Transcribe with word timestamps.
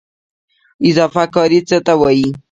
اضافه 0.89 1.23
کاري 1.35 1.59
څه 1.69 1.77
ته 1.85 1.93
وایي؟ 2.01 2.27